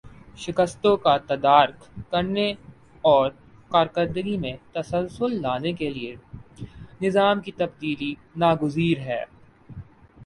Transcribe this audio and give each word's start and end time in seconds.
شکستوں 0.37 0.95
کا 0.97 1.15
تدارک 1.27 1.77
کرنے 2.11 2.47
اور 3.03 3.29
کارکردگی 3.71 4.35
میں 4.37 4.55
تسلسل 4.73 5.39
لانے 5.41 5.73
کے 5.73 5.89
لیے 5.89 6.15
نظام 7.01 7.41
کی 7.41 7.51
تبدیلی 7.57 8.13
ناگزیر 8.37 8.99
ہے 9.01 9.23